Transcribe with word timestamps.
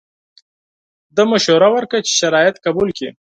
ده 1.15 1.23
مشوره 1.31 1.67
ورکړه 1.71 1.99
چې 2.07 2.11
شرایط 2.19 2.55
قبول 2.65 2.89
کړي. 2.97 3.09